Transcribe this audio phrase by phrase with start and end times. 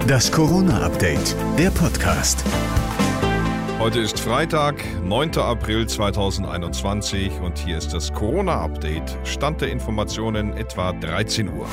[0.00, 2.44] Das Corona-Update, der Podcast.
[3.78, 5.36] Heute ist Freitag, 9.
[5.38, 9.16] April 2021 und hier ist das Corona-Update.
[9.24, 11.66] Stand der Informationen etwa 13 Uhr.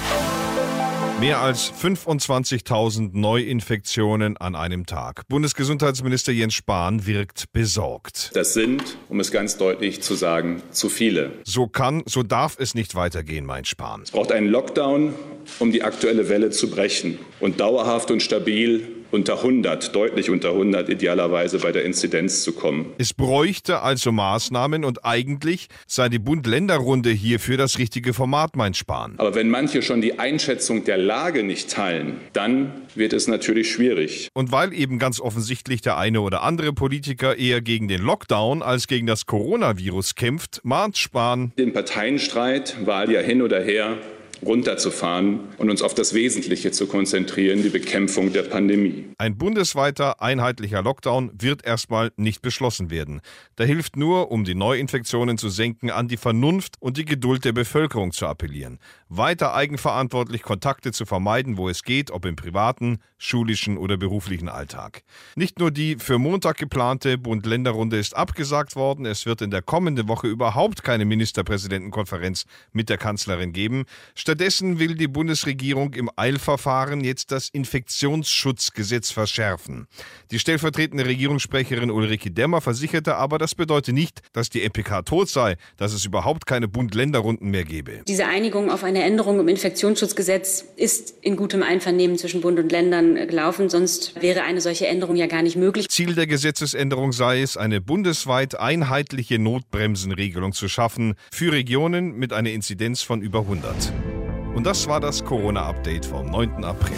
[1.19, 5.27] Mehr als 25.000 Neuinfektionen an einem Tag.
[5.27, 8.31] Bundesgesundheitsminister Jens Spahn wirkt besorgt.
[8.35, 11.31] Das sind, um es ganz deutlich zu sagen, zu viele.
[11.43, 14.03] So kann, so darf es nicht weitergehen, meint Spahn.
[14.03, 15.13] Es braucht einen Lockdown,
[15.59, 20.89] um die aktuelle Welle zu brechen und dauerhaft und stabil unter 100, deutlich unter 100
[20.89, 22.93] idealerweise bei der Inzidenz zu kommen.
[22.97, 29.15] Es bräuchte also Maßnahmen und eigentlich sei die Bund-Länder-Runde hierfür das richtige Format, meint Spahn.
[29.17, 34.29] Aber wenn manche schon die Einschätzung der Lage nicht teilen, dann wird es natürlich schwierig.
[34.33, 38.87] Und weil eben ganz offensichtlich der eine oder andere Politiker eher gegen den Lockdown als
[38.87, 41.51] gegen das Coronavirus kämpft, mahnt Spahn.
[41.57, 43.97] Den Parteienstreit, Wahl ja hin oder her,
[44.45, 49.05] runterzufahren und uns auf das Wesentliche zu konzentrieren, die Bekämpfung der Pandemie.
[49.17, 53.21] Ein bundesweiter einheitlicher Lockdown wird erstmal nicht beschlossen werden.
[53.55, 57.53] Da hilft nur, um die Neuinfektionen zu senken, an die Vernunft und die Geduld der
[57.53, 58.79] Bevölkerung zu appellieren.
[59.09, 65.03] Weiter eigenverantwortlich Kontakte zu vermeiden, wo es geht, ob im privaten, schulischen oder beruflichen Alltag.
[65.35, 70.07] Nicht nur die für Montag geplante Bund-Länder-Runde ist abgesagt worden, es wird in der kommenden
[70.07, 73.85] Woche überhaupt keine Ministerpräsidentenkonferenz mit der Kanzlerin geben.
[74.29, 79.87] Stattdessen will die Bundesregierung im Eilverfahren jetzt das Infektionsschutzgesetz verschärfen.
[80.29, 85.55] Die stellvertretende Regierungssprecherin Ulrike Demmer versicherte aber, das bedeutet nicht, dass die EPK tot sei,
[85.77, 88.03] dass es überhaupt keine Bund-Länder-Runden mehr gebe.
[88.07, 93.15] Diese Einigung auf eine Änderung im Infektionsschutzgesetz ist in gutem Einvernehmen zwischen Bund und Ländern
[93.15, 95.89] gelaufen, sonst wäre eine solche Änderung ja gar nicht möglich.
[95.89, 102.51] Ziel der Gesetzesänderung sei es, eine bundesweit einheitliche Notbremsenregelung zu schaffen für Regionen mit einer
[102.51, 104.18] Inzidenz von über 100.
[104.55, 106.63] Und das war das Corona-Update vom 9.
[106.63, 106.97] April.